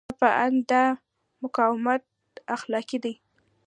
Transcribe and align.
زما 0.07 0.15
په 0.21 0.27
اند 0.43 0.59
دا 0.71 0.83
مقاومت 1.43 2.03
اخلاقي 2.55 2.97
دی. 3.03 3.13